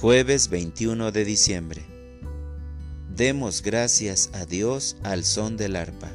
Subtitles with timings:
[0.00, 1.84] Jueves 21 de diciembre.
[3.14, 6.10] Demos gracias a Dios al son del arpa.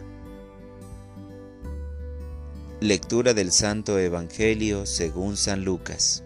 [2.80, 6.24] Lectura del Santo Evangelio según San Lucas.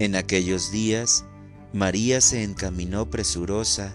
[0.00, 1.24] En aquellos días,
[1.72, 3.94] María se encaminó presurosa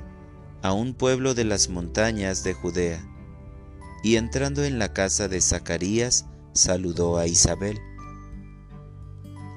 [0.61, 3.05] a un pueblo de las montañas de Judea,
[4.05, 7.77] y entrando en la casa de Zacarías, saludó a Isabel.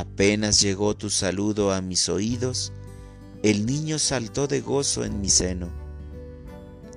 [0.00, 2.72] Apenas llegó tu saludo a mis oídos,
[3.42, 5.68] el niño saltó de gozo en mi seno.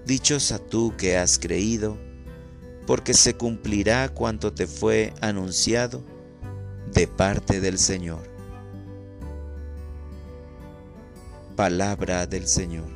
[0.06, 1.98] Dichosa tú que has creído,
[2.88, 6.02] porque se cumplirá cuanto te fue anunciado
[6.94, 8.22] de parte del Señor.
[11.58, 12.88] Palabra del Señor.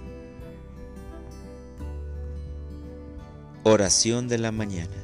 [3.66, 4.95] Oración de la mañana.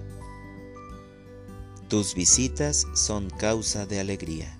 [1.90, 4.58] Tus visitas son causa de alegría.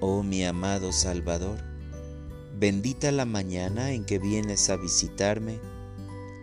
[0.00, 1.58] Oh mi amado Salvador,
[2.56, 5.58] bendita la mañana en que vienes a visitarme,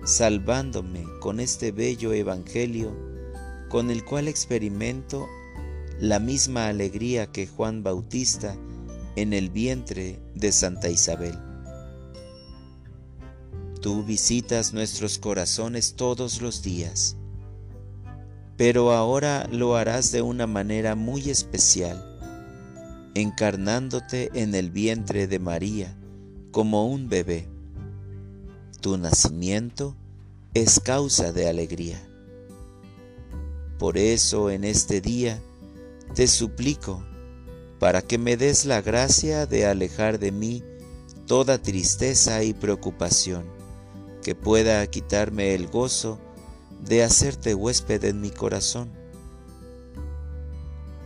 [0.04, 2.94] salvándome con este bello Evangelio
[3.70, 5.26] con el cual experimento
[6.02, 8.58] la misma alegría que Juan Bautista
[9.16, 11.40] en el vientre de Santa Isabel.
[13.82, 17.16] Tú visitas nuestros corazones todos los días,
[18.58, 22.15] pero ahora lo harás de una manera muy especial
[23.16, 25.96] encarnándote en el vientre de María
[26.52, 27.48] como un bebé.
[28.82, 29.96] Tu nacimiento
[30.54, 32.00] es causa de alegría.
[33.80, 35.42] Por eso en este día
[36.14, 37.04] te suplico
[37.80, 40.64] para que me des la gracia de alejar de mí
[41.26, 43.46] toda tristeza y preocupación,
[44.24, 46.20] que pueda quitarme el gozo
[46.84, 48.90] de hacerte huésped en mi corazón.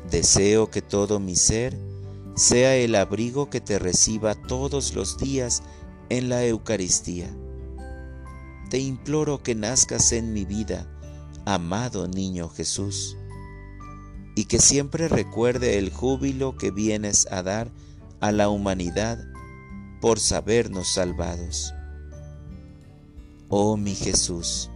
[0.09, 1.77] Deseo que todo mi ser
[2.39, 5.61] sea el abrigo que te reciba todos los días
[6.07, 7.29] en la Eucaristía.
[8.69, 10.87] Te imploro que nazcas en mi vida,
[11.45, 13.17] amado niño Jesús,
[14.35, 17.71] y que siempre recuerde el júbilo que vienes a dar
[18.21, 19.19] a la humanidad
[19.99, 21.73] por sabernos salvados.
[23.49, 24.69] Oh mi Jesús,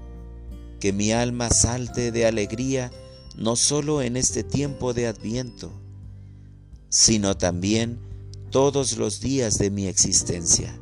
[0.81, 2.91] que mi alma salte de alegría
[3.37, 5.71] no solo en este tiempo de adviento,
[6.93, 7.97] sino también
[8.51, 10.79] todos los días de mi existencia.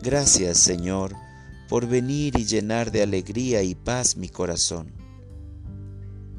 [0.00, 1.16] Gracias, Señor,
[1.68, 4.92] por venir y llenar de alegría y paz mi corazón.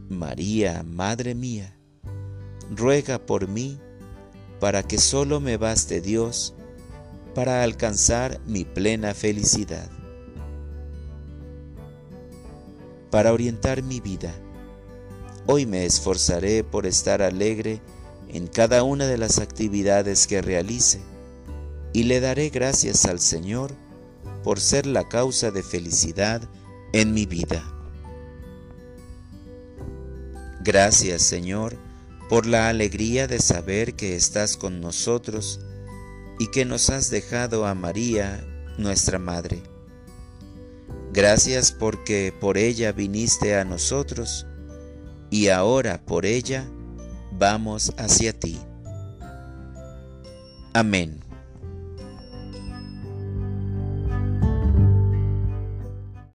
[0.07, 1.77] María, Madre mía,
[2.73, 3.77] ruega por mí
[4.61, 6.53] para que solo me baste Dios
[7.35, 9.91] para alcanzar mi plena felicidad.
[13.11, 14.33] Para orientar mi vida,
[15.49, 17.79] Hoy me esforzaré por estar alegre
[18.27, 20.99] en cada una de las actividades que realice
[21.93, 23.71] y le daré gracias al Señor
[24.43, 26.41] por ser la causa de felicidad
[26.91, 27.63] en mi vida.
[30.65, 31.77] Gracias Señor
[32.27, 35.61] por la alegría de saber que estás con nosotros
[36.39, 38.45] y que nos has dejado a María,
[38.77, 39.63] nuestra Madre.
[41.13, 44.45] Gracias porque por ella viniste a nosotros
[45.29, 46.67] y ahora por ella
[47.31, 48.57] vamos hacia ti.
[50.73, 51.26] Amén.